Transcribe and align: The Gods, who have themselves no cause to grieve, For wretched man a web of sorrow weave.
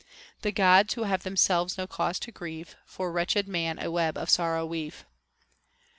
The 0.41 0.51
Gods, 0.51 0.95
who 0.95 1.03
have 1.03 1.21
themselves 1.21 1.77
no 1.77 1.85
cause 1.85 2.17
to 2.21 2.31
grieve, 2.31 2.75
For 2.87 3.11
wretched 3.11 3.47
man 3.47 3.77
a 3.77 3.91
web 3.91 4.17
of 4.17 4.31
sorrow 4.31 4.65
weave. 4.65 5.05